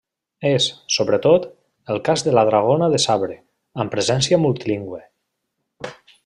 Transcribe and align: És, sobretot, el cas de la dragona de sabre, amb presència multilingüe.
És, 0.51 0.65
sobretot, 0.93 1.45
el 1.95 2.01
cas 2.09 2.25
de 2.29 2.33
la 2.37 2.45
dragona 2.49 2.89
de 2.95 3.03
sabre, 3.05 3.37
amb 3.85 3.95
presència 3.97 4.41
multilingüe. 4.47 5.03